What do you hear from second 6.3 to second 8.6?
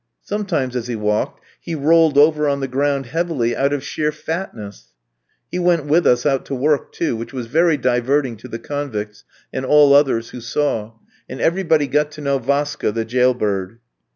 to work too, which was very diverting to the